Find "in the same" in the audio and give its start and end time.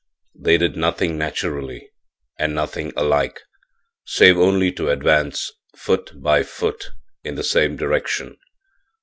7.23-7.75